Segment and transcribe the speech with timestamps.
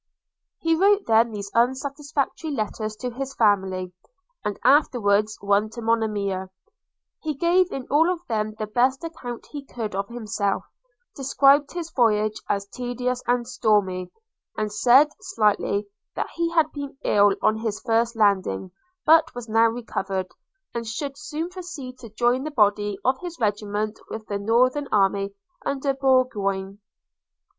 [0.61, 3.93] He wrote then these unsatisfactory letters to his family;
[4.43, 6.49] and afterwards one to Monimia.–
[7.21, 10.63] He gave in all of them the best account he could of himself,
[11.15, 14.09] described his voyage as tedious and stormy;
[14.57, 18.71] and said, slightly, that he had been ill on his first landing;
[19.05, 20.31] but was now recovered,
[20.73, 25.35] and should soon proceed to join the body of his regiment with the northern army
[25.63, 26.79] under Burgoyne.